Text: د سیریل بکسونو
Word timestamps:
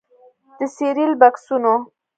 د 0.57 0.61
سیریل 0.75 1.13
بکسونو 1.21 1.73